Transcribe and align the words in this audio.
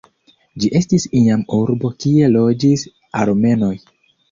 Ĝi 0.63 0.71
estis 0.79 1.05
iam 1.19 1.43
urbo 1.59 1.93
kie 2.05 2.33
loĝis 2.39 2.89
armenoj. 3.27 3.73